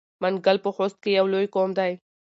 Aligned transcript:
منګل 0.21 0.57
په 0.65 0.69
خوست 0.75 0.97
کې 1.03 1.09
یو 1.19 1.25
لوی 1.33 1.47
قوم 1.55 1.69
دی. 1.79 1.91